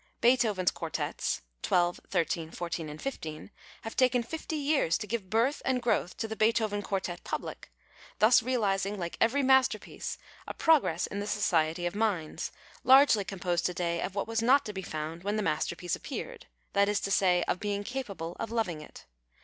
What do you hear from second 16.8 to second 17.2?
is to